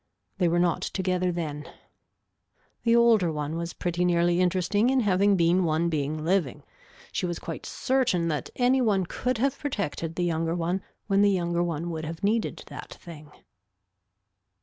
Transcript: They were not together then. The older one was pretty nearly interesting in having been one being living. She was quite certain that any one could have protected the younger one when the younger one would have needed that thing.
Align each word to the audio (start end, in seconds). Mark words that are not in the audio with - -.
They 0.39 0.47
were 0.47 0.57
not 0.57 0.81
together 0.81 1.31
then. 1.31 1.67
The 2.85 2.95
older 2.95 3.31
one 3.31 3.55
was 3.55 3.73
pretty 3.73 4.03
nearly 4.03 4.41
interesting 4.41 4.89
in 4.89 5.01
having 5.01 5.35
been 5.35 5.63
one 5.63 5.89
being 5.89 6.25
living. 6.25 6.63
She 7.11 7.27
was 7.27 7.37
quite 7.37 7.67
certain 7.67 8.27
that 8.29 8.49
any 8.55 8.81
one 8.81 9.05
could 9.05 9.37
have 9.37 9.59
protected 9.59 10.15
the 10.15 10.25
younger 10.25 10.55
one 10.55 10.81
when 11.05 11.21
the 11.21 11.29
younger 11.29 11.61
one 11.61 11.91
would 11.91 12.05
have 12.05 12.23
needed 12.23 12.63
that 12.65 12.95
thing. 12.95 13.31